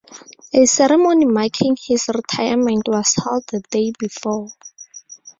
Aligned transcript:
A 0.53 0.65
ceremony 0.65 1.25
marking 1.27 1.77
his 1.79 2.07
retirement 2.07 2.87
was 2.87 3.13
held 3.23 3.43
the 3.51 3.59
day 3.69 3.93
before. 3.99 4.47